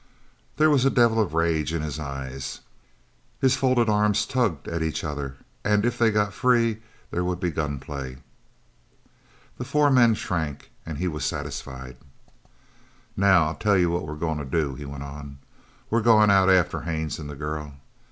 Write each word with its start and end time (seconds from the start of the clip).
There 0.57 0.71
was 0.71 0.83
a 0.83 0.89
devil 0.89 1.19
of 1.21 1.35
rage 1.35 1.71
in 1.75 1.83
his 1.83 1.99
eyes. 1.99 2.61
His 3.39 3.55
folded 3.55 3.87
arms 3.87 4.25
tugged 4.25 4.67
at 4.67 4.81
each 4.81 5.03
other, 5.03 5.37
and 5.63 5.85
if 5.85 5.99
they 5.99 6.09
got 6.09 6.33
free 6.33 6.81
there 7.11 7.23
would 7.23 7.39
be 7.39 7.51
gun 7.51 7.77
play. 7.79 8.17
The 9.59 9.63
four 9.63 9.91
men 9.91 10.15
shrank, 10.15 10.71
and 10.87 10.97
he 10.97 11.07
was 11.07 11.23
satisfied. 11.23 11.97
"Now 13.15 13.45
I'll 13.45 13.53
tell 13.55 13.77
you 13.77 13.91
what 13.91 14.07
we're 14.07 14.15
goin' 14.15 14.39
to 14.39 14.43
do," 14.45 14.73
he 14.73 14.85
went 14.85 15.03
on. 15.03 15.37
"We're 15.91 16.01
goin' 16.01 16.31
out 16.31 16.49
after 16.49 16.79
Haines 16.81 17.19
an' 17.19 17.27
the 17.27 17.35
girl. 17.35 17.75